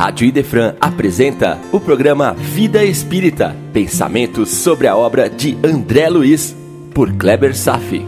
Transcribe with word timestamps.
Rádio 0.00 0.26
Idefran 0.26 0.76
apresenta 0.80 1.60
o 1.70 1.78
programa 1.78 2.32
Vida 2.32 2.82
Espírita, 2.82 3.54
pensamentos 3.70 4.48
sobre 4.48 4.86
a 4.86 4.96
obra 4.96 5.28
de 5.28 5.58
André 5.62 6.08
Luiz, 6.08 6.56
por 6.94 7.12
Kleber 7.12 7.54
Safi. 7.54 8.02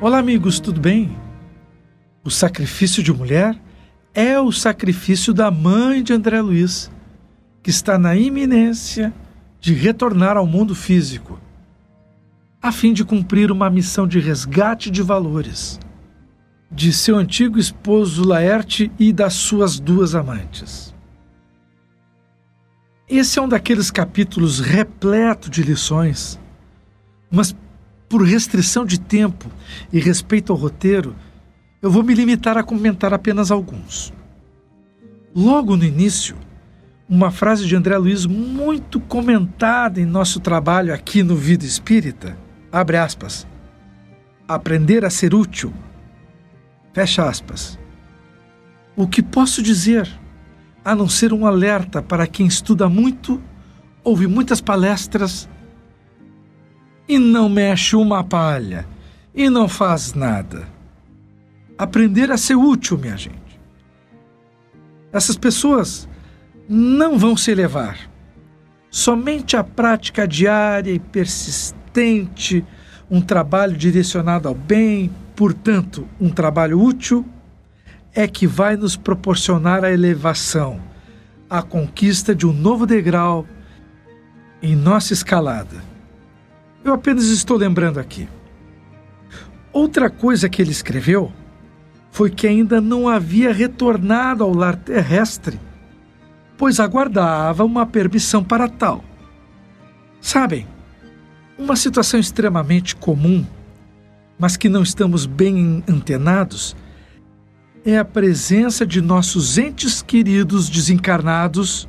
Olá, 0.00 0.18
amigos, 0.18 0.58
tudo 0.58 0.80
bem? 0.80 1.14
O 2.24 2.30
sacrifício 2.30 3.02
de 3.02 3.12
mulher 3.12 3.54
é 4.14 4.40
o 4.40 4.50
sacrifício 4.50 5.34
da 5.34 5.50
mãe 5.50 6.02
de 6.02 6.14
André 6.14 6.40
Luiz, 6.40 6.90
que 7.62 7.68
está 7.68 7.98
na 7.98 8.16
iminência 8.16 9.12
de 9.60 9.74
retornar 9.74 10.38
ao 10.38 10.46
mundo 10.46 10.74
físico, 10.74 11.38
a 12.62 12.70
fim 12.70 12.92
de 12.92 13.04
cumprir 13.04 13.50
uma 13.50 13.70
missão 13.70 14.06
de 14.06 14.18
resgate 14.18 14.90
de 14.90 15.02
valores 15.02 15.78
de 16.70 16.92
seu 16.92 17.16
antigo 17.16 17.58
esposo 17.58 18.24
Laerte 18.24 18.92
e 18.98 19.12
das 19.12 19.34
suas 19.34 19.80
duas 19.80 20.14
amantes. 20.14 20.94
Esse 23.08 23.40
é 23.40 23.42
um 23.42 23.48
daqueles 23.48 23.90
capítulos 23.90 24.60
repleto 24.60 25.50
de 25.50 25.64
lições, 25.64 26.38
mas 27.28 27.56
por 28.08 28.22
restrição 28.22 28.84
de 28.84 29.00
tempo 29.00 29.50
e 29.92 29.98
respeito 29.98 30.52
ao 30.52 30.58
roteiro, 30.58 31.16
eu 31.82 31.90
vou 31.90 32.04
me 32.04 32.14
limitar 32.14 32.56
a 32.56 32.62
comentar 32.62 33.12
apenas 33.12 33.50
alguns. 33.50 34.12
Logo 35.34 35.76
no 35.76 35.84
início, 35.84 36.36
uma 37.08 37.32
frase 37.32 37.66
de 37.66 37.74
André 37.74 37.98
Luiz 37.98 38.26
muito 38.26 39.00
comentada 39.00 40.00
em 40.00 40.06
nosso 40.06 40.38
trabalho 40.38 40.94
aqui 40.94 41.24
no 41.24 41.34
Vida 41.34 41.64
Espírita, 41.64 42.36
abre 42.72 42.96
aspas, 42.96 43.46
aprender 44.46 45.04
a 45.04 45.10
ser 45.10 45.34
útil, 45.34 45.72
fecha 46.92 47.28
aspas. 47.28 47.78
O 48.96 49.06
que 49.06 49.22
posso 49.22 49.62
dizer, 49.62 50.08
a 50.84 50.94
não 50.94 51.08
ser 51.08 51.32
um 51.32 51.46
alerta 51.46 52.02
para 52.02 52.26
quem 52.26 52.46
estuda 52.46 52.88
muito, 52.88 53.40
ouve 54.02 54.26
muitas 54.26 54.60
palestras 54.60 55.48
e 57.08 57.18
não 57.18 57.48
mexe 57.48 57.96
uma 57.96 58.22
palha 58.22 58.86
e 59.34 59.48
não 59.48 59.68
faz 59.68 60.14
nada. 60.14 60.68
Aprender 61.78 62.30
a 62.30 62.36
ser 62.36 62.56
útil, 62.56 62.98
minha 62.98 63.16
gente. 63.16 63.60
Essas 65.12 65.36
pessoas 65.36 66.08
não 66.68 67.18
vão 67.18 67.36
se 67.36 67.50
elevar. 67.50 67.98
Somente 68.90 69.56
a 69.56 69.64
prática 69.64 70.26
diária 70.26 70.92
e 70.92 70.98
persistente, 70.98 71.79
um 73.10 73.20
trabalho 73.20 73.76
direcionado 73.76 74.48
ao 74.48 74.54
bem, 74.54 75.10
portanto, 75.34 76.06
um 76.20 76.30
trabalho 76.30 76.80
útil, 76.80 77.24
é 78.14 78.26
que 78.26 78.46
vai 78.46 78.76
nos 78.76 78.96
proporcionar 78.96 79.84
a 79.84 79.92
elevação, 79.92 80.80
a 81.48 81.62
conquista 81.62 82.34
de 82.34 82.46
um 82.46 82.52
novo 82.52 82.86
degrau 82.86 83.46
em 84.62 84.76
nossa 84.76 85.12
escalada. 85.12 85.82
Eu 86.84 86.92
apenas 86.94 87.24
estou 87.24 87.56
lembrando 87.56 87.98
aqui. 87.98 88.28
Outra 89.72 90.10
coisa 90.10 90.48
que 90.48 90.60
ele 90.60 90.72
escreveu 90.72 91.32
foi 92.10 92.30
que 92.30 92.46
ainda 92.46 92.80
não 92.80 93.08
havia 93.08 93.52
retornado 93.52 94.42
ao 94.42 94.52
lar 94.52 94.76
terrestre 94.76 95.58
pois 96.60 96.78
aguardava 96.78 97.64
uma 97.64 97.86
permissão 97.86 98.44
para 98.44 98.68
tal. 98.68 99.02
Sabem, 100.20 100.66
uma 101.60 101.76
situação 101.76 102.18
extremamente 102.18 102.96
comum, 102.96 103.46
mas 104.38 104.56
que 104.56 104.68
não 104.68 104.82
estamos 104.82 105.26
bem 105.26 105.84
antenados, 105.88 106.74
é 107.84 107.98
a 107.98 108.04
presença 108.04 108.86
de 108.86 109.00
nossos 109.00 109.58
entes 109.58 110.02
queridos 110.02 110.68
desencarnados 110.68 111.88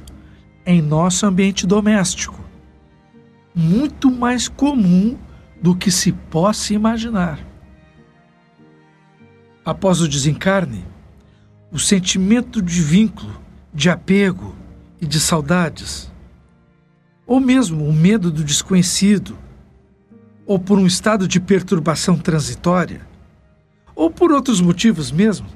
em 0.66 0.82
nosso 0.82 1.26
ambiente 1.26 1.66
doméstico. 1.66 2.40
Muito 3.56 4.12
mais 4.12 4.48
comum 4.48 5.18
do 5.62 5.76
que 5.76 5.90
se 5.90 6.12
possa 6.12 6.74
imaginar. 6.74 7.40
Após 9.64 10.02
o 10.02 10.08
desencarne, 10.08 10.86
o 11.72 11.80
sentimento 11.80 12.62
de 12.62 12.82
vínculo, 12.82 13.40
de 13.74 13.90
apego, 13.90 14.56
e 15.02 15.08
de 15.08 15.20
saudades, 15.20 16.12
ou 17.26 17.40
mesmo 17.40 17.88
o 17.88 17.92
medo 17.92 18.30
do 18.32 18.44
desconhecido, 18.44 19.36
ou 20.46 20.60
por 20.60 20.78
um 20.78 20.86
estado 20.86 21.28
de 21.28 21.40
perturbação 21.40 22.18
transitória, 22.18 23.08
ou 23.96 24.10
por 24.10 24.32
outros 24.32 24.60
motivos 24.62 25.12
mesmo, 25.12 25.48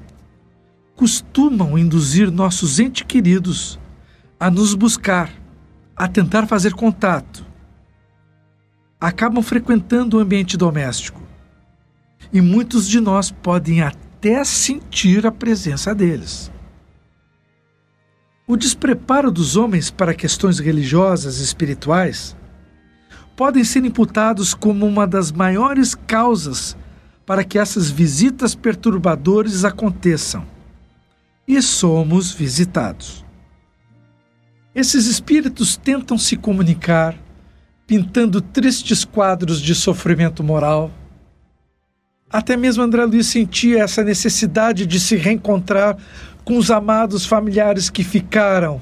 costumam 0.94 1.78
induzir 1.78 2.30
nossos 2.30 2.78
entes 2.78 3.04
queridos 3.06 3.78
a 4.38 4.50
nos 4.50 4.74
buscar, 4.74 5.30
a 5.94 6.08
tentar 6.08 6.46
fazer 6.46 6.74
contato. 6.74 7.44
Acabam 9.00 9.42
frequentando 9.42 10.16
o 10.16 10.20
ambiente 10.20 10.56
doméstico 10.56 11.22
e 12.32 12.40
muitos 12.40 12.88
de 12.88 13.00
nós 13.00 13.30
podem 13.30 13.82
até 13.82 14.42
sentir 14.44 15.26
a 15.26 15.32
presença 15.32 15.94
deles. 15.94 16.50
O 18.48 18.56
despreparo 18.56 19.30
dos 19.30 19.56
homens 19.56 19.90
para 19.90 20.14
questões 20.14 20.58
religiosas 20.58 21.40
e 21.40 21.44
espirituais 21.44 22.36
podem 23.36 23.62
ser 23.62 23.84
imputados 23.84 24.54
como 24.54 24.86
uma 24.86 25.06
das 25.06 25.30
maiores 25.30 25.94
causas 25.94 26.76
para 27.26 27.44
que 27.44 27.58
essas 27.58 27.90
visitas 27.90 28.54
perturbadoras 28.54 29.64
aconteçam. 29.64 30.46
E 31.46 31.60
somos 31.60 32.32
visitados. 32.32 33.24
Esses 34.74 35.06
espíritos 35.06 35.76
tentam 35.76 36.18
se 36.18 36.36
comunicar, 36.36 37.16
pintando 37.86 38.40
tristes 38.40 39.04
quadros 39.04 39.60
de 39.60 39.74
sofrimento 39.74 40.42
moral. 40.42 40.90
Até 42.28 42.56
mesmo 42.56 42.82
André 42.82 43.04
Luiz 43.04 43.26
sentia 43.26 43.82
essa 43.84 44.02
necessidade 44.02 44.86
de 44.86 44.98
se 44.98 45.14
reencontrar 45.16 45.96
com 46.44 46.56
os 46.58 46.70
amados 46.70 47.24
familiares 47.26 47.88
que 47.88 48.02
ficaram. 48.02 48.80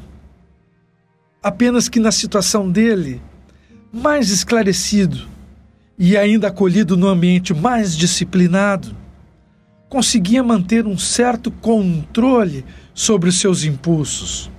Apenas 1.43 1.89
que 1.89 2.01
na 2.01 2.11
situação 2.11 2.71
dele, 2.71 3.21
mais 3.95 4.31
esclarecido 4.31 5.29
e 5.97 6.17
ainda 6.17 6.49
acolhido 6.49 6.97
no 6.97 7.07
ambiente 7.07 7.55
mais 7.55 7.97
disciplinado, 7.97 8.95
conseguia 9.89 10.43
manter 10.43 10.85
um 10.85 10.99
certo 10.99 11.49
controle 11.49 12.65
sobre 12.93 13.29
os 13.29 13.39
seus 13.39 13.63
impulsos. 13.63 14.51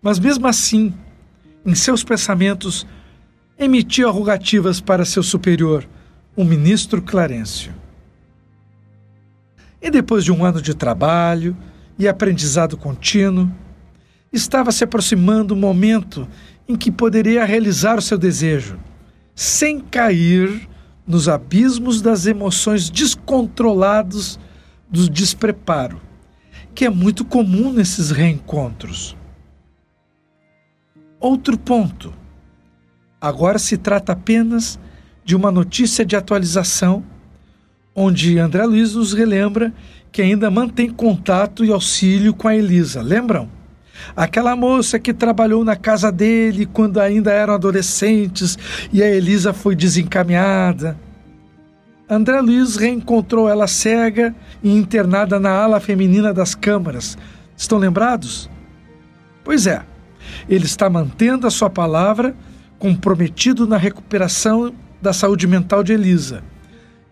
Mas 0.00 0.18
mesmo 0.18 0.46
assim, 0.46 0.94
em 1.66 1.74
seus 1.74 2.02
pensamentos, 2.02 2.86
emitia 3.58 4.08
rogativas 4.08 4.80
para 4.80 5.04
seu 5.04 5.22
superior, 5.22 5.86
o 6.34 6.44
ministro 6.44 7.02
Clarencio. 7.02 7.74
E 9.82 9.90
depois 9.90 10.24
de 10.24 10.32
um 10.32 10.42
ano 10.42 10.62
de 10.62 10.74
trabalho 10.74 11.54
e 11.98 12.08
aprendizado 12.08 12.78
contínuo, 12.78 13.50
estava 14.36 14.70
se 14.70 14.84
aproximando 14.84 15.54
o 15.54 15.56
momento 15.56 16.28
em 16.68 16.76
que 16.76 16.90
poderia 16.90 17.44
realizar 17.44 17.98
o 17.98 18.02
seu 18.02 18.18
desejo, 18.18 18.78
sem 19.34 19.80
cair 19.80 20.68
nos 21.06 21.28
abismos 21.28 22.02
das 22.02 22.26
emoções 22.26 22.90
descontrolados 22.90 24.38
do 24.88 25.08
despreparo, 25.08 26.00
que 26.74 26.84
é 26.84 26.90
muito 26.90 27.24
comum 27.24 27.72
nesses 27.72 28.10
reencontros. 28.10 29.16
Outro 31.20 31.56
ponto. 31.58 32.12
Agora 33.20 33.58
se 33.58 33.76
trata 33.76 34.12
apenas 34.12 34.78
de 35.24 35.34
uma 35.34 35.50
notícia 35.50 36.04
de 36.04 36.14
atualização 36.14 37.02
onde 37.94 38.38
André 38.38 38.64
Luiz 38.66 38.94
nos 38.94 39.14
relembra 39.14 39.72
que 40.12 40.20
ainda 40.20 40.50
mantém 40.50 40.90
contato 40.90 41.64
e 41.64 41.72
auxílio 41.72 42.34
com 42.34 42.46
a 42.46 42.54
Elisa. 42.54 43.00
Lembram? 43.00 43.55
Aquela 44.16 44.56
moça 44.56 44.98
que 44.98 45.12
trabalhou 45.12 45.64
na 45.64 45.76
casa 45.76 46.10
dele 46.10 46.66
quando 46.66 46.98
ainda 46.98 47.32
eram 47.32 47.54
adolescentes 47.54 48.58
e 48.92 49.02
a 49.02 49.08
Elisa 49.08 49.52
foi 49.52 49.74
desencaminhada. 49.74 50.98
André 52.08 52.40
Luiz 52.40 52.76
reencontrou 52.76 53.48
ela 53.48 53.66
cega 53.66 54.34
e 54.62 54.70
internada 54.70 55.40
na 55.40 55.50
ala 55.50 55.80
feminina 55.80 56.32
das 56.32 56.54
câmaras. 56.54 57.18
Estão 57.56 57.78
lembrados? 57.78 58.48
Pois 59.42 59.66
é, 59.66 59.82
ele 60.48 60.66
está 60.66 60.88
mantendo 60.88 61.46
a 61.46 61.50
sua 61.50 61.70
palavra, 61.70 62.34
comprometido 62.78 63.66
na 63.66 63.76
recuperação 63.76 64.72
da 65.02 65.12
saúde 65.12 65.46
mental 65.46 65.82
de 65.82 65.92
Elisa 65.92 66.42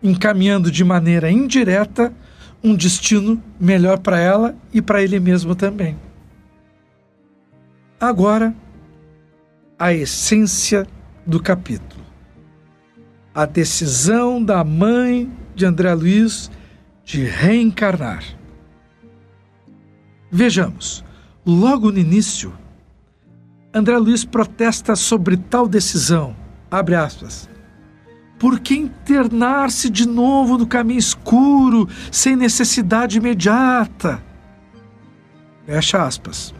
encaminhando 0.05 0.71
de 0.71 0.83
maneira 0.83 1.31
indireta 1.31 2.13
um 2.63 2.75
destino 2.75 3.41
melhor 3.59 3.99
para 3.99 4.19
ela 4.19 4.55
e 4.73 4.81
para 4.81 5.03
ele 5.03 5.19
mesmo 5.19 5.55
também. 5.55 5.95
Agora, 8.05 8.53
a 9.79 9.91
essência 9.91 10.85
do 11.25 11.41
capítulo. 11.41 12.05
a 13.33 13.47
decisão 13.47 14.41
da 14.43 14.63
mãe 14.63 15.29
de 15.55 15.65
André 15.65 15.91
Luiz 15.95 16.51
de 17.03 17.23
reencarnar. 17.25 18.23
Vejamos, 20.31 21.03
logo 21.43 21.91
no 21.91 21.97
início, 21.97 22.53
André 23.73 23.97
Luiz 23.97 24.23
protesta 24.23 24.95
sobre 24.95 25.35
tal 25.35 25.67
decisão. 25.67 26.35
Abre 26.69 26.93
aspas. 26.93 27.49
Por 28.37 28.59
que 28.59 28.75
internar-se 28.75 29.89
de 29.89 30.07
novo 30.07 30.59
no 30.59 30.67
caminho 30.67 30.99
escuro, 30.99 31.89
sem 32.11 32.35
necessidade 32.35 33.17
imediata? 33.17 34.23
Fecha 35.65 36.05
aspas. 36.05 36.53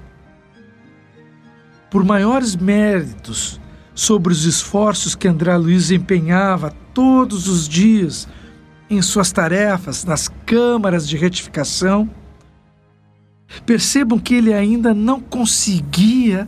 Por 1.89 2.03
maiores 2.03 2.55
méritos 2.55 3.59
sobre 3.93 4.33
os 4.33 4.43
esforços 4.43 5.15
que 5.15 5.27
André 5.27 5.55
Luiz 5.57 5.91
empenhava 5.91 6.71
todos 6.93 7.47
os 7.47 7.67
dias 7.67 8.27
em 8.89 9.01
suas 9.01 9.31
tarefas 9.31 10.03
nas 10.03 10.29
câmaras 10.45 11.07
de 11.07 11.17
retificação, 11.17 12.09
percebam 13.65 14.19
que 14.19 14.35
ele 14.35 14.53
ainda 14.53 14.93
não 14.93 15.19
conseguia 15.19 16.47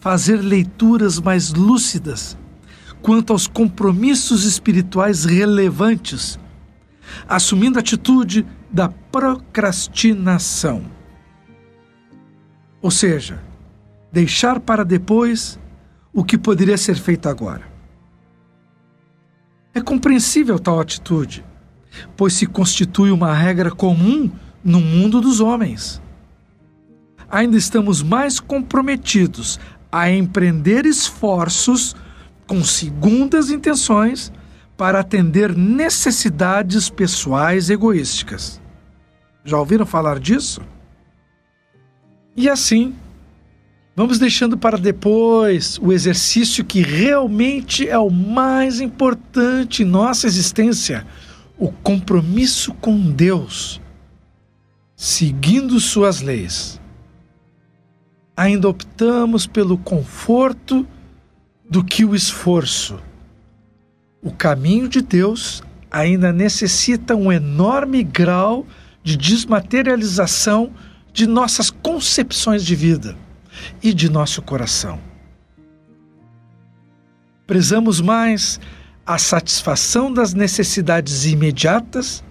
fazer 0.00 0.36
leituras 0.36 1.18
mais 1.18 1.52
lúcidas 1.52 2.36
quanto 3.02 3.32
aos 3.32 3.46
compromissos 3.46 4.44
espirituais 4.44 5.24
relevantes, 5.24 6.38
assumindo 7.28 7.78
a 7.78 7.80
atitude 7.80 8.46
da 8.70 8.88
procrastinação. 8.88 10.84
Ou 12.80 12.90
seja, 12.90 13.42
deixar 14.14 14.60
para 14.60 14.84
depois 14.84 15.58
o 16.12 16.22
que 16.22 16.38
poderia 16.38 16.78
ser 16.78 16.94
feito 16.94 17.28
agora. 17.28 17.62
É 19.74 19.80
compreensível 19.80 20.56
tal 20.56 20.78
atitude, 20.78 21.44
pois 22.16 22.34
se 22.34 22.46
constitui 22.46 23.10
uma 23.10 23.34
regra 23.34 23.72
comum 23.72 24.30
no 24.62 24.80
mundo 24.80 25.20
dos 25.20 25.40
homens. 25.40 26.00
Ainda 27.28 27.56
estamos 27.56 28.04
mais 28.04 28.38
comprometidos 28.38 29.58
a 29.90 30.08
empreender 30.08 30.86
esforços 30.86 31.96
com 32.46 32.62
segundas 32.62 33.50
intenções 33.50 34.32
para 34.76 35.00
atender 35.00 35.56
necessidades 35.56 36.88
pessoais 36.88 37.68
egoísticas. 37.68 38.60
Já 39.44 39.58
ouviram 39.58 39.84
falar 39.84 40.20
disso? 40.20 40.62
E 42.36 42.48
assim, 42.48 42.94
vamos 43.96 44.18
deixando 44.18 44.56
para 44.56 44.78
depois 44.78 45.78
o 45.78 45.92
exercício 45.92 46.64
que 46.64 46.80
realmente 46.80 47.88
é 47.88 47.98
o 47.98 48.10
mais 48.10 48.80
importante 48.80 49.82
em 49.82 49.86
nossa 49.86 50.26
existência: 50.26 51.06
o 51.58 51.70
compromisso 51.70 52.74
com 52.74 53.10
Deus, 53.10 53.80
seguindo 54.96 55.78
suas 55.80 56.20
leis 56.20 56.80
ainda 58.36 58.68
optamos 58.68 59.46
pelo 59.46 59.78
conforto 59.78 60.86
do 61.68 61.84
que 61.84 62.04
o 62.04 62.14
esforço. 62.14 62.98
O 64.22 64.32
caminho 64.32 64.88
de 64.88 65.00
Deus 65.00 65.62
ainda 65.90 66.32
necessita 66.32 67.14
um 67.14 67.30
enorme 67.30 68.02
grau 68.02 68.66
de 69.02 69.16
desmaterialização 69.16 70.72
de 71.12 71.26
nossas 71.26 71.70
concepções 71.70 72.64
de 72.64 72.74
vida 72.74 73.16
e 73.82 73.92
de 73.92 74.10
nosso 74.10 74.42
coração. 74.42 74.98
Prezamos 77.46 78.00
mais 78.00 78.58
a 79.06 79.18
satisfação 79.18 80.12
das 80.12 80.32
necessidades 80.32 81.26
imediatas, 81.26 82.24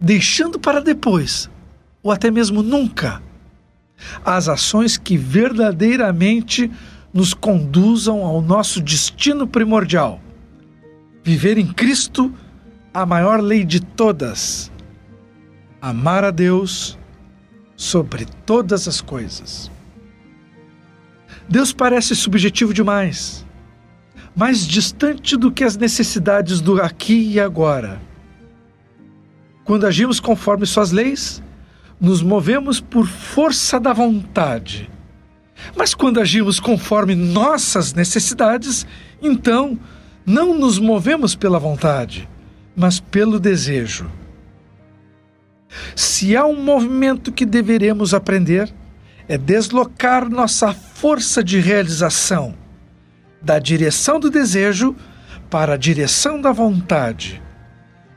deixando 0.00 0.58
para 0.58 0.80
depois, 0.80 1.48
ou 2.02 2.10
até 2.10 2.30
mesmo 2.30 2.62
nunca, 2.62 3.22
as 4.24 4.48
ações 4.48 4.96
que 4.96 5.16
verdadeiramente 5.16 6.70
nos 7.12 7.34
conduzam 7.34 8.24
ao 8.24 8.40
nosso 8.40 8.80
destino 8.80 9.46
primordial. 9.46 10.20
Viver 11.22 11.58
em 11.58 11.66
Cristo, 11.66 12.32
a 12.92 13.04
maior 13.04 13.40
lei 13.40 13.64
de 13.64 13.80
todas. 13.80 14.70
Amar 15.80 16.24
a 16.24 16.30
Deus 16.30 16.98
sobre 17.76 18.26
todas 18.44 18.88
as 18.88 19.00
coisas. 19.00 19.70
Deus 21.50 21.72
parece 21.72 22.14
subjetivo 22.14 22.72
demais, 22.72 23.44
mais 24.36 24.64
distante 24.64 25.36
do 25.36 25.50
que 25.50 25.64
as 25.64 25.76
necessidades 25.76 26.60
do 26.60 26.80
aqui 26.80 27.32
e 27.32 27.40
agora. 27.40 28.00
Quando 29.64 29.84
agimos 29.84 30.20
conforme 30.20 30.64
Suas 30.64 30.92
leis, 30.92 31.42
nos 32.00 32.22
movemos 32.22 32.80
por 32.80 33.04
força 33.04 33.80
da 33.80 33.92
vontade. 33.92 34.88
Mas 35.76 35.92
quando 35.92 36.20
agimos 36.20 36.60
conforme 36.60 37.16
nossas 37.16 37.94
necessidades, 37.94 38.86
então 39.20 39.76
não 40.24 40.56
nos 40.56 40.78
movemos 40.78 41.34
pela 41.34 41.58
vontade, 41.58 42.28
mas 42.76 43.00
pelo 43.00 43.40
desejo. 43.40 44.08
Se 45.96 46.36
há 46.36 46.46
um 46.46 46.62
movimento 46.62 47.32
que 47.32 47.44
deveremos 47.44 48.14
aprender, 48.14 48.72
é 49.26 49.36
deslocar 49.36 50.30
nossa 50.30 50.72
força 51.00 51.42
de 51.42 51.58
realização 51.58 52.54
da 53.40 53.58
direção 53.58 54.20
do 54.20 54.28
desejo 54.28 54.94
para 55.48 55.72
a 55.72 55.76
direção 55.78 56.38
da 56.38 56.52
vontade, 56.52 57.42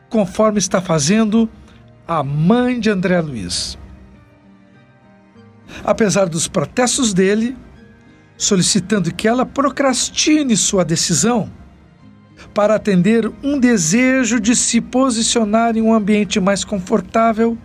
conforme 0.10 0.60
está 0.60 0.82
fazendo 0.82 1.50
a 2.06 2.22
mãe 2.22 2.82
de 2.82 2.90
André 2.90 3.22
Luiz. 3.22 3.78
Apesar 5.86 6.28
dos 6.28 6.50
protestos 6.50 7.14
dele, 7.14 7.56
solicitando 8.38 9.14
que 9.14 9.30
ela 9.30 9.46
procrastine 9.46 10.58
sua 10.58 10.84
decisão 10.84 11.50
para 12.54 12.76
atender 12.76 13.32
um 13.42 13.58
desejo 13.58 14.42
de 14.42 14.58
se 14.58 14.82
posicionar 14.82 15.78
em 15.78 15.82
um 15.82 15.94
ambiente 15.94 16.38
mais 16.38 16.66
confortável, 16.66 17.58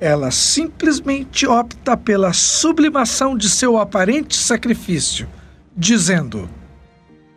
ela 0.00 0.30
simplesmente 0.30 1.46
opta 1.46 1.96
pela 1.96 2.32
sublimação 2.32 3.36
de 3.36 3.48
seu 3.48 3.76
aparente 3.76 4.36
sacrifício, 4.36 5.28
dizendo: 5.76 6.48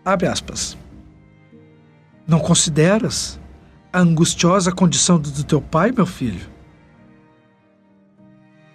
abre 0.05 0.27
aspas. 0.27 0.77
Não 2.25 2.39
consideras 2.39 3.37
a 3.91 3.99
angustiosa 3.99 4.71
condição 4.71 5.19
do 5.19 5.43
teu 5.43 5.61
pai, 5.61 5.91
meu 5.91 6.05
filho? 6.05 6.49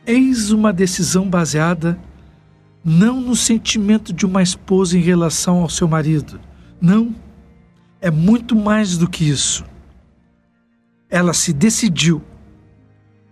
Eis 0.07 0.51
uma 0.51 0.73
decisão 0.73 1.29
baseada 1.29 1.99
não 2.85 3.21
no 3.21 3.35
sentimento 3.35 4.13
de 4.13 4.25
uma 4.25 4.43
esposa 4.43 4.97
em 4.97 5.01
relação 5.01 5.61
ao 5.61 5.69
seu 5.69 5.89
marido. 5.89 6.41
Não. 6.81 7.15
É 8.01 8.11
muito 8.11 8.55
mais 8.55 8.97
do 8.97 9.09
que 9.09 9.29
isso. 9.29 9.65
Ela 11.11 11.35
se 11.35 11.53
decidiu, 11.53 12.23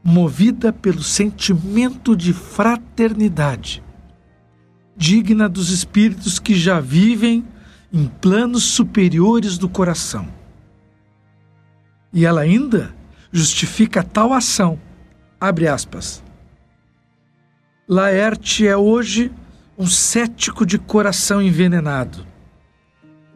movida 0.07 0.73
pelo 0.73 1.03
sentimento 1.03 2.15
de 2.15 2.33
fraternidade, 2.33 3.83
digna 4.97 5.49
dos 5.49 5.71
espíritos 5.71 6.39
que 6.39 6.55
já 6.55 6.79
vivem 6.79 7.45
em 7.93 8.07
planos 8.07 8.63
superiores 8.63 9.59
do 9.59 9.69
coração. 9.69 10.29
E 12.13 12.25
ela 12.25 12.43
ainda 12.43 12.95
justifica 13.33 14.01
tal 14.01 14.33
ação. 14.33 14.79
Abre 15.41 15.67
aspas. 15.67 16.23
Laerte 17.89 18.65
é 18.65 18.77
hoje 18.77 19.33
um 19.77 19.89
cético 19.89 20.65
de 20.65 20.79
coração 20.79 21.43
envenenado, 21.43 22.25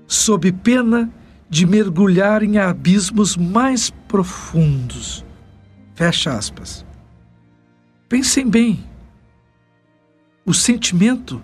sob 0.06 0.52
pena 0.52 1.10
de 1.48 1.66
mergulhar 1.66 2.44
em 2.44 2.58
abismos 2.58 3.36
mais 3.36 3.90
profundos. 4.06 5.24
Fecha 6.00 6.32
aspas. 6.32 6.82
Pensem 8.08 8.48
bem. 8.48 8.82
O 10.46 10.54
sentimento 10.54 11.42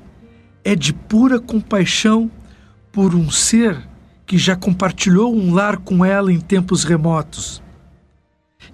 é 0.64 0.74
de 0.74 0.94
pura 0.94 1.38
compaixão 1.38 2.30
por 2.90 3.14
um 3.14 3.30
ser 3.30 3.86
que 4.24 4.38
já 4.38 4.56
compartilhou 4.56 5.36
um 5.36 5.52
lar 5.52 5.76
com 5.76 6.02
ela 6.02 6.32
em 6.32 6.40
tempos 6.40 6.84
remotos, 6.84 7.62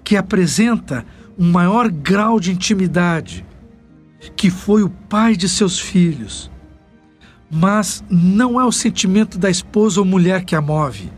que 0.05 0.15
apresenta 0.15 1.05
um 1.37 1.51
maior 1.51 1.91
grau 1.91 2.39
de 2.39 2.53
intimidade, 2.53 3.45
que 4.37 4.49
foi 4.49 4.83
o 4.83 4.89
pai 4.89 5.35
de 5.35 5.49
seus 5.49 5.77
filhos. 5.77 6.49
Mas 7.51 8.01
não 8.09 8.57
é 8.57 8.63
o 8.63 8.71
sentimento 8.71 9.37
da 9.37 9.49
esposa 9.49 9.99
ou 9.99 10.05
mulher 10.05 10.45
que 10.45 10.55
a 10.55 10.61
move, 10.61 11.11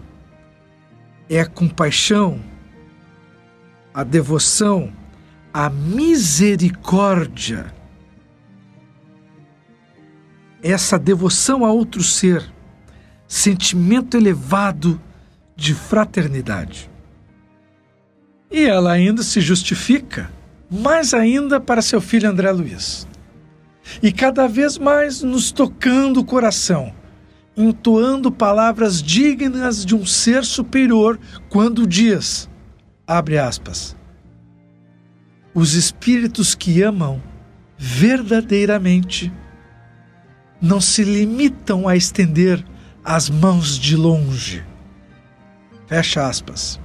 é 1.29 1.39
a 1.39 1.45
compaixão, 1.45 2.54
a 3.95 4.03
devoção, 4.03 4.93
a 5.53 5.69
misericórdia. 5.69 7.73
Essa 10.61 10.99
devoção 10.99 11.63
a 11.63 11.71
outro 11.71 12.03
ser 12.03 12.43
sentimento 13.25 14.17
elevado 14.17 15.01
de 15.55 15.73
fraternidade. 15.73 16.91
E 18.51 18.65
ela 18.65 18.91
ainda 18.91 19.23
se 19.23 19.39
justifica, 19.39 20.29
mais 20.69 21.13
ainda 21.13 21.61
para 21.61 21.81
seu 21.81 22.01
filho 22.01 22.29
André 22.29 22.51
Luiz. 22.51 23.07
E 24.03 24.11
cada 24.11 24.45
vez 24.45 24.77
mais 24.77 25.21
nos 25.21 25.53
tocando 25.53 26.19
o 26.19 26.25
coração, 26.25 26.93
entoando 27.55 28.29
palavras 28.29 29.01
dignas 29.01 29.85
de 29.85 29.95
um 29.95 30.05
ser 30.05 30.43
superior, 30.43 31.17
quando 31.47 31.87
diz, 31.87 32.49
abre 33.07 33.37
aspas, 33.37 33.95
os 35.53 35.73
espíritos 35.73 36.55
que 36.55 36.81
amam 36.81 37.21
verdadeiramente 37.77 39.31
não 40.61 40.81
se 40.81 41.03
limitam 41.03 41.87
a 41.87 41.95
estender 41.95 42.65
as 43.03 43.29
mãos 43.29 43.77
de 43.77 43.95
longe. 43.95 44.65
Fecha 45.87 46.27
aspas. 46.27 46.79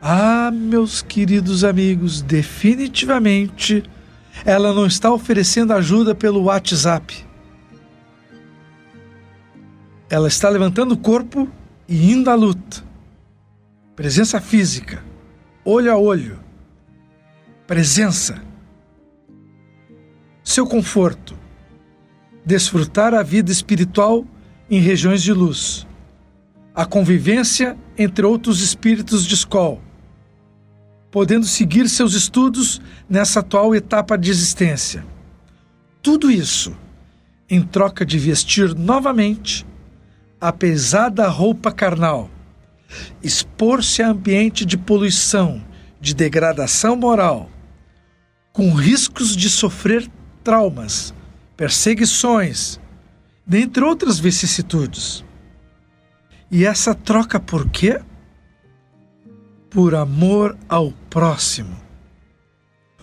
Ah, 0.00 0.50
meus 0.52 1.02
queridos 1.02 1.64
amigos, 1.64 2.22
definitivamente 2.22 3.82
ela 4.44 4.72
não 4.72 4.86
está 4.86 5.10
oferecendo 5.12 5.72
ajuda 5.72 6.14
pelo 6.14 6.44
WhatsApp. 6.44 7.24
Ela 10.08 10.28
está 10.28 10.48
levantando 10.48 10.92
o 10.92 10.98
corpo 10.98 11.48
e 11.88 12.12
indo 12.12 12.30
à 12.30 12.34
luta. 12.34 12.84
Presença 13.94 14.40
física, 14.40 15.02
olho 15.66 15.92
a 15.92 15.98
olho. 15.98 16.38
Presença. 17.66 18.42
Seu 20.42 20.66
conforto. 20.66 21.36
Desfrutar 22.44 23.12
a 23.12 23.22
vida 23.22 23.52
espiritual 23.52 24.24
em 24.70 24.80
regiões 24.80 25.22
de 25.22 25.32
luz. 25.32 25.86
A 26.74 26.86
convivência 26.86 27.76
entre 27.98 28.24
outros 28.24 28.62
espíritos 28.62 29.26
de 29.26 29.34
escola 29.34 29.84
podendo 31.16 31.46
seguir 31.46 31.88
seus 31.88 32.12
estudos 32.12 32.78
nessa 33.08 33.40
atual 33.40 33.74
etapa 33.74 34.18
de 34.18 34.30
existência. 34.30 35.02
Tudo 36.02 36.30
isso 36.30 36.76
em 37.48 37.62
troca 37.62 38.04
de 38.04 38.18
vestir 38.18 38.74
novamente 38.74 39.66
a 40.38 40.52
pesada 40.52 41.26
roupa 41.26 41.72
carnal, 41.72 42.28
expor-se 43.22 44.02
a 44.02 44.08
ambiente 44.08 44.64
de 44.64 44.76
poluição, 44.76 45.62
de 46.00 46.14
degradação 46.14 46.96
moral, 46.96 47.50
com 48.52 48.72
riscos 48.72 49.36
de 49.36 49.50
sofrer 49.50 50.08
traumas, 50.42 51.14
perseguições, 51.56 52.80
dentre 53.46 53.84
outras 53.84 54.18
vicissitudes. 54.18 55.24
E 56.50 56.64
essa 56.64 56.94
troca 56.94 57.40
por 57.40 57.68
quê? 57.68 58.00
por 59.76 59.94
amor 59.94 60.56
ao 60.70 60.90
próximo, 61.10 61.76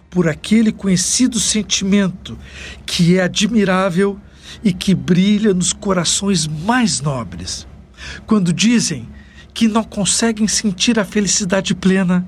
por 0.09 0.27
aquele 0.27 0.71
conhecido 0.71 1.39
sentimento 1.39 2.35
que 2.83 3.19
é 3.19 3.21
admirável 3.21 4.19
e 4.63 4.73
que 4.73 4.95
brilha 4.95 5.53
nos 5.53 5.71
corações 5.71 6.47
mais 6.47 6.99
nobres. 6.99 7.67
Quando 8.25 8.51
dizem 8.51 9.07
que 9.53 9.67
não 9.67 9.83
conseguem 9.83 10.47
sentir 10.47 10.99
a 10.99 11.05
felicidade 11.05 11.75
plena, 11.75 12.27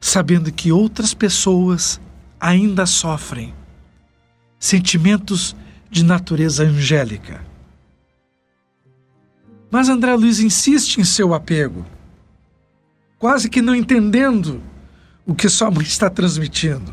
sabendo 0.00 0.52
que 0.52 0.72
outras 0.72 1.12
pessoas 1.12 2.00
ainda 2.40 2.86
sofrem 2.86 3.54
sentimentos 4.58 5.54
de 5.90 6.02
natureza 6.02 6.64
angélica. 6.64 7.44
Mas 9.70 9.88
André 9.88 10.14
Luiz 10.14 10.40
insiste 10.40 10.98
em 10.98 11.04
seu 11.04 11.34
apego 11.34 11.84
quase 13.24 13.48
que 13.48 13.62
não 13.62 13.74
entendendo 13.74 14.60
o 15.24 15.34
que 15.34 15.48
sua 15.48 15.70
mãe 15.70 15.82
está 15.82 16.10
transmitindo. 16.10 16.92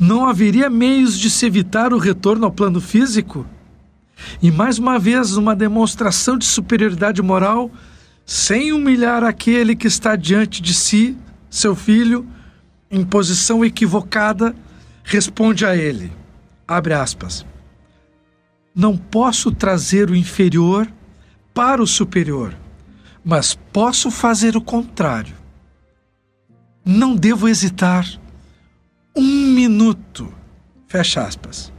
Não 0.00 0.26
haveria 0.26 0.70
meios 0.70 1.18
de 1.18 1.28
se 1.28 1.44
evitar 1.44 1.92
o 1.92 1.98
retorno 1.98 2.46
ao 2.46 2.50
plano 2.50 2.80
físico? 2.80 3.46
E 4.40 4.50
mais 4.50 4.78
uma 4.78 4.98
vez, 4.98 5.36
uma 5.36 5.54
demonstração 5.54 6.36
de 6.36 6.44
superioridade 6.44 7.20
moral, 7.22 7.70
sem 8.24 8.72
humilhar 8.72 9.24
aquele 9.24 9.74
que 9.74 9.86
está 9.86 10.16
diante 10.16 10.60
de 10.60 10.74
si, 10.74 11.16
seu 11.50 11.74
filho, 11.74 12.26
em 12.90 13.04
posição 13.04 13.64
equivocada, 13.64 14.54
responde 15.02 15.64
a 15.64 15.76
ele: 15.76 16.12
abre 16.66 16.94
aspas. 16.94 17.44
Não 18.74 18.96
posso 18.96 19.52
trazer 19.52 20.10
o 20.10 20.16
inferior 20.16 20.88
para 21.52 21.82
o 21.82 21.86
superior 21.86 22.54
mas 23.24 23.54
posso 23.72 24.10
fazer 24.10 24.56
o 24.56 24.60
contrário. 24.60 25.36
Não 26.84 27.14
devo 27.14 27.48
hesitar 27.48 28.06
um 29.14 29.46
minuto. 29.54 30.32
Fecha 30.88 31.22
aspas. 31.22 31.72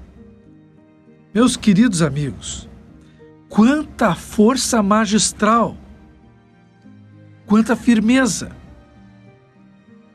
Meus 1.33 1.57
queridos 1.57 2.01
amigos, 2.01 2.69
quanta 3.49 4.13
força 4.13 4.83
magistral, 4.83 5.75
quanta 7.45 7.75
firmeza, 7.75 8.51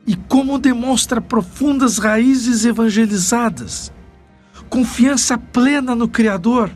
e 0.07 0.15
como 0.15 0.57
demonstra 0.57 1.19
profundas 1.19 1.97
raízes 1.97 2.65
evangelizadas, 2.65 3.91
confiança 4.69 5.37
plena 5.37 5.93
no 5.93 6.07
Criador, 6.07 6.71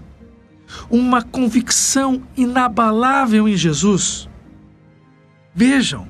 uma 0.89 1.21
convicção 1.21 2.21
inabalável 2.35 3.47
em 3.47 3.55
Jesus 3.55 4.29
Vejam, 5.55 6.09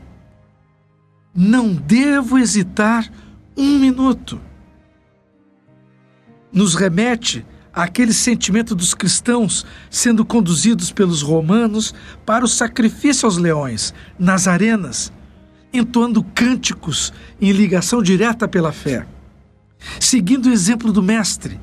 não 1.36 1.74
devo 1.74 2.38
hesitar 2.38 3.12
um 3.58 3.78
minuto. 3.78 4.40
Nos 6.52 6.76
remete 6.76 7.46
àquele 7.74 8.14
sentimento 8.14 8.76
dos 8.76 8.94
cristãos 8.94 9.66
sendo 9.90 10.24
conduzidos 10.24 10.92
pelos 10.92 11.22
romanos 11.22 11.94
para 12.26 12.46
o 12.46 12.48
sacrifício 12.48 13.26
aos 13.26 13.38
leões, 13.38 13.94
nas 14.18 14.48
arenas, 14.48 15.12
entoando 15.74 16.24
cânticos 16.24 17.12
em 17.42 17.52
ligação 17.52 18.02
direta 18.02 18.48
pela 18.48 18.72
fé. 18.72 19.06
Seguindo 20.00 20.46
o 20.48 20.52
exemplo 20.52 20.94
do 20.94 21.02
Mestre, 21.02 21.60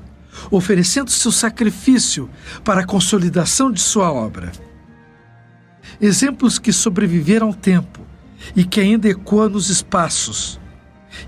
oferecendo 0.50 1.10
seu 1.10 1.30
sacrifício 1.30 2.28
para 2.64 2.80
a 2.80 2.86
consolidação 2.86 3.70
de 3.70 3.80
sua 3.80 4.12
obra 4.12 4.52
exemplos 6.00 6.58
que 6.58 6.72
sobreviveram 6.72 7.48
ao 7.48 7.54
tempo 7.54 8.00
e 8.56 8.64
que 8.64 8.80
ainda 8.80 9.08
ecoam 9.08 9.50
nos 9.50 9.68
espaços 9.68 10.60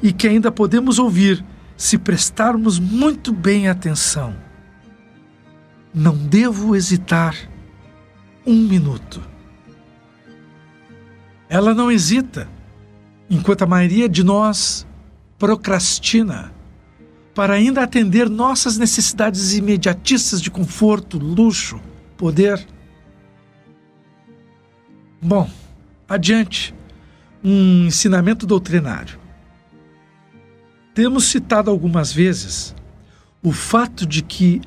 e 0.02 0.12
que 0.12 0.26
ainda 0.26 0.50
podemos 0.50 0.98
ouvir 0.98 1.44
se 1.76 1.98
prestarmos 1.98 2.78
muito 2.78 3.32
bem 3.32 3.68
atenção. 3.68 4.34
Não 5.94 6.16
devo 6.16 6.74
hesitar 6.74 7.36
um 8.46 8.54
minuto. 8.54 9.20
Ela 11.48 11.74
não 11.74 11.90
hesita, 11.90 12.48
enquanto 13.28 13.62
a 13.62 13.66
maioria 13.66 14.08
de 14.08 14.24
nós 14.24 14.86
procrastina 15.38 16.52
para 17.34 17.54
ainda 17.54 17.82
atender 17.82 18.28
nossas 18.28 18.78
necessidades 18.78 19.54
imediatistas 19.54 20.40
de 20.40 20.50
conforto, 20.50 21.18
luxo, 21.18 21.80
poder 22.16 22.66
Bom, 25.24 25.48
adiante. 26.08 26.74
Um 27.44 27.86
ensinamento 27.86 28.44
doutrinário. 28.44 29.20
Temos 30.92 31.26
citado 31.26 31.70
algumas 31.70 32.12
vezes 32.12 32.74
o 33.40 33.52
fato 33.52 34.04
de 34.04 34.20
que, 34.20 34.60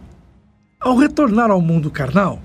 ao 0.86 0.96
retornar 0.96 1.50
ao 1.50 1.60
mundo 1.60 1.90
carnal, 1.90 2.40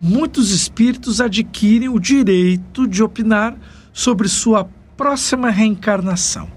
muitos 0.00 0.50
espíritos 0.50 1.20
adquirem 1.20 1.88
o 1.88 2.00
direito 2.00 2.88
de 2.88 3.04
opinar 3.04 3.56
sobre 3.92 4.26
sua 4.26 4.68
próxima 4.96 5.48
reencarnação. 5.48 6.50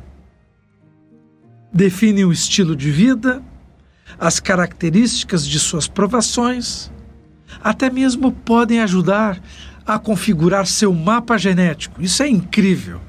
Definem 1.71 2.25
o 2.25 2.31
estilo 2.31 2.75
de 2.75 2.89
vida, 2.89 3.39
as 4.19 4.39
características 4.39 5.45
de 5.45 5.59
suas 5.59 5.87
provações, 5.87 6.91
até 7.63 7.91
mesmo 7.91 8.31
podem 8.31 8.79
ajudar 8.79 9.39
a 9.85 9.99
configurar 9.99 10.65
seu 10.65 10.91
mapa 10.91 11.37
genético. 11.37 12.01
Isso 12.01 12.23
é 12.23 12.27
incrível. 12.27 12.99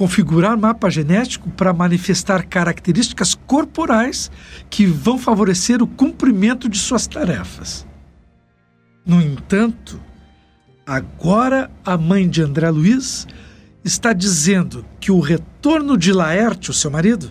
Configurar 0.00 0.56
mapa 0.56 0.88
genético 0.88 1.50
para 1.50 1.74
manifestar 1.74 2.46
características 2.46 3.34
corporais 3.34 4.30
que 4.70 4.86
vão 4.86 5.18
favorecer 5.18 5.82
o 5.82 5.86
cumprimento 5.86 6.70
de 6.70 6.78
suas 6.78 7.06
tarefas. 7.06 7.86
No 9.04 9.20
entanto, 9.20 10.00
agora 10.86 11.70
a 11.84 11.98
mãe 11.98 12.26
de 12.26 12.40
André 12.40 12.70
Luiz 12.70 13.26
está 13.84 14.14
dizendo 14.14 14.86
que 14.98 15.12
o 15.12 15.20
retorno 15.20 15.98
de 15.98 16.14
Laerte, 16.14 16.70
o 16.70 16.74
seu 16.74 16.90
marido, 16.90 17.30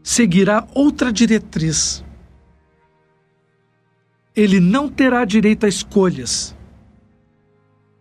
seguirá 0.00 0.68
outra 0.76 1.12
diretriz. 1.12 2.04
Ele 4.36 4.60
não 4.60 4.88
terá 4.88 5.24
direito 5.24 5.66
a 5.66 5.68
escolhas 5.68 6.56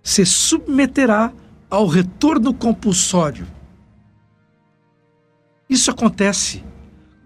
se 0.04 0.25
submeterá 0.25 1.34
ao 1.70 1.86
retorno 1.86 2.54
compulsório. 2.54 3.56
Isso 5.69 5.91
acontece 5.91 6.63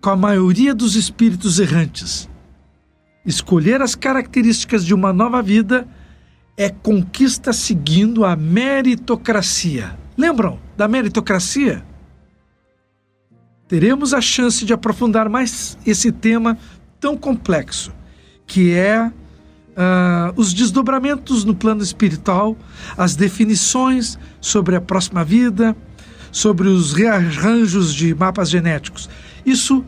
com 0.02 0.10
a 0.10 0.16
maioria 0.16 0.74
dos 0.74 0.96
espíritos 0.96 1.60
errantes. 1.60 2.30
Escolher 3.26 3.82
as 3.82 3.94
características 3.94 4.84
de 4.84 4.94
uma 4.94 5.14
nova 5.14 5.42
vida 5.42 5.88
é 6.58 6.70
conquista 6.70 7.54
seguindo 7.54 8.26
a 8.26 8.36
meritocracia. 8.36 9.98
Lembram 10.18 10.60
da 10.76 10.88
meritocracia? 10.88 11.84
Teremos 13.68 14.14
a 14.14 14.20
chance 14.20 14.66
de 14.66 14.74
aprofundar 14.74 15.30
mais 15.30 15.78
esse 15.86 16.12
tema 16.12 16.58
tão 17.00 17.16
complexo, 17.16 17.94
que 18.46 18.74
é 18.74 19.08
uh, 19.08 19.12
os 20.36 20.54
desdobramentos 20.54 21.46
no 21.46 21.56
plano 21.56 21.82
espiritual, 21.82 22.58
as 22.98 23.16
definições 23.16 24.20
sobre 24.40 24.76
a 24.76 24.82
próxima 24.82 25.24
vida, 25.24 25.76
sobre 26.32 26.68
os 26.68 26.94
rearranjos 26.94 27.94
de 27.94 28.16
mapas 28.16 28.50
genéticos. 28.50 29.10
Isso 29.46 29.84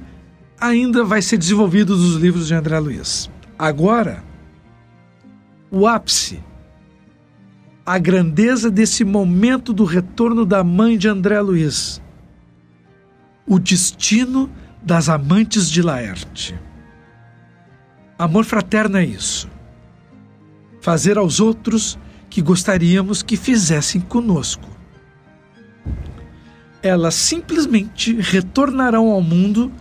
ainda 0.59 1.03
vai 1.03 1.21
ser 1.21 1.38
desenvolvido 1.38 1.95
nos 1.95 2.15
livros 2.15 2.47
de 2.47 2.53
André 2.53 2.77
Luiz. 2.79 3.29
Agora, 3.57 4.23
o 5.71 5.88
ápice, 5.88 6.43
a 7.85 7.97
grandeza 7.97 8.69
desse 8.69 9.03
momento 9.03 9.73
do 9.73 9.85
retorno 9.85 10.45
da 10.45 10.63
mãe 10.63 10.97
de 10.97 11.07
André 11.07 11.39
Luiz, 11.41 12.01
o 13.47 13.59
destino 13.59 14.50
das 14.81 15.09
amantes 15.09 15.69
de 15.69 15.81
Laerte. 15.81 16.59
Amor 18.17 18.45
fraterno 18.45 18.97
é 18.97 19.05
isso. 19.05 19.50
Fazer 20.81 21.17
aos 21.17 21.39
outros 21.39 21.97
que 22.29 22.41
gostaríamos 22.41 23.21
que 23.21 23.35
fizessem 23.35 24.01
conosco. 24.01 24.73
Elas 26.84 27.16
simplesmente 27.16 28.13
retornarão 28.13 29.10
ao 29.10 29.22
mundo 29.22 29.72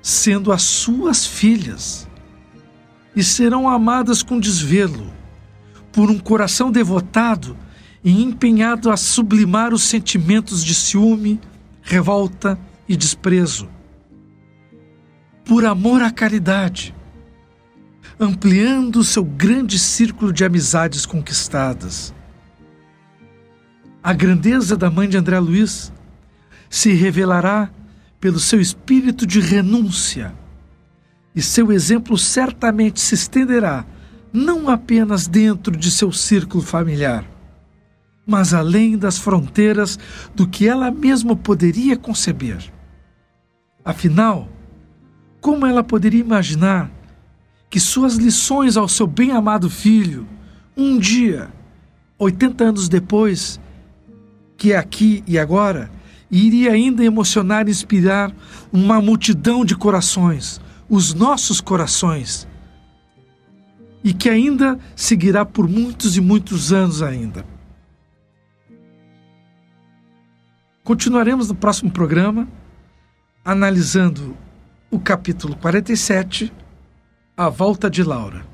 sendo 0.00 0.52
as 0.52 0.62
suas 0.62 1.26
filhas 1.26 2.08
e 3.16 3.24
serão 3.24 3.68
amadas 3.68 4.22
com 4.22 4.38
desvelo 4.38 5.12
por 5.92 6.10
um 6.10 6.18
coração 6.18 6.70
devotado 6.70 7.56
e 8.04 8.22
empenhado 8.22 8.90
a 8.90 8.96
sublimar 8.96 9.72
os 9.72 9.82
sentimentos 9.82 10.62
de 10.62 10.74
ciúme, 10.74 11.40
revolta 11.82 12.58
e 12.88 12.96
desprezo. 12.96 13.68
Por 15.44 15.64
amor 15.64 16.02
à 16.02 16.10
caridade, 16.10 16.94
ampliando 18.18 19.02
seu 19.02 19.24
grande 19.24 19.78
círculo 19.78 20.32
de 20.32 20.44
amizades 20.44 21.06
conquistadas. 21.06 22.14
A 24.02 24.12
grandeza 24.12 24.76
da 24.76 24.90
mãe 24.90 25.08
de 25.08 25.16
André 25.16 25.38
Luiz 25.38 25.92
se 26.74 26.92
revelará 26.92 27.70
pelo 28.18 28.40
seu 28.40 28.60
espírito 28.60 29.24
de 29.24 29.38
renúncia, 29.38 30.34
e 31.32 31.40
seu 31.40 31.70
exemplo 31.70 32.18
certamente 32.18 32.98
se 33.00 33.14
estenderá 33.14 33.86
não 34.32 34.68
apenas 34.68 35.28
dentro 35.28 35.76
de 35.76 35.88
seu 35.88 36.10
círculo 36.10 36.64
familiar, 36.64 37.24
mas 38.26 38.52
além 38.52 38.98
das 38.98 39.18
fronteiras 39.18 39.96
do 40.34 40.48
que 40.48 40.66
ela 40.66 40.90
mesma 40.90 41.36
poderia 41.36 41.96
conceber. 41.96 42.72
Afinal, 43.84 44.48
como 45.40 45.64
ela 45.66 45.84
poderia 45.84 46.22
imaginar 46.22 46.90
que 47.70 47.78
suas 47.78 48.16
lições 48.16 48.76
ao 48.76 48.88
seu 48.88 49.06
bem-amado 49.06 49.70
filho, 49.70 50.26
um 50.76 50.98
dia, 50.98 51.52
80 52.18 52.64
anos 52.64 52.88
depois, 52.88 53.60
que 54.56 54.72
é 54.72 54.76
aqui 54.76 55.22
e 55.24 55.38
agora, 55.38 55.93
iria 56.34 56.72
ainda 56.72 57.04
emocionar 57.04 57.68
e 57.68 57.70
inspirar 57.70 58.34
uma 58.72 59.00
multidão 59.00 59.64
de 59.64 59.76
corações, 59.76 60.60
os 60.88 61.14
nossos 61.14 61.60
corações, 61.60 62.48
e 64.02 64.12
que 64.12 64.28
ainda 64.28 64.78
seguirá 64.96 65.44
por 65.44 65.68
muitos 65.68 66.16
e 66.16 66.20
muitos 66.20 66.72
anos 66.72 67.02
ainda. 67.02 67.46
Continuaremos 70.82 71.48
no 71.48 71.54
próximo 71.54 71.90
programa 71.90 72.48
analisando 73.44 74.36
o 74.90 74.98
capítulo 74.98 75.56
47 75.56 76.52
a 77.36 77.48
Volta 77.48 77.88
de 77.88 78.02
Laura. 78.02 78.44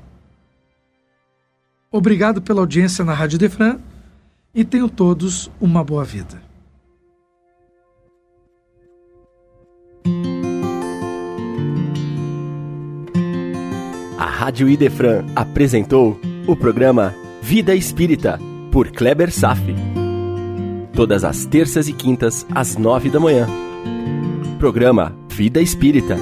Obrigado 1.91 2.41
pela 2.41 2.61
audiência 2.61 3.03
na 3.03 3.13
Rádio 3.13 3.37
Defran 3.39 3.79
e 4.53 4.63
tenham 4.63 4.87
todos 4.87 5.51
uma 5.59 5.83
boa 5.83 6.05
vida. 6.05 6.50
A 14.21 14.25
Rádio 14.25 14.69
Idefran 14.69 15.25
apresentou 15.35 16.21
o 16.45 16.55
programa 16.55 17.15
Vida 17.41 17.73
Espírita, 17.73 18.39
por 18.71 18.91
Kleber 18.91 19.31
Safi. 19.31 19.73
Todas 20.93 21.23
as 21.23 21.43
terças 21.47 21.87
e 21.87 21.93
quintas, 21.93 22.45
às 22.53 22.77
nove 22.77 23.09
da 23.09 23.19
manhã. 23.19 23.47
Programa 24.59 25.15
Vida 25.27 25.59
Espírita 25.59 26.17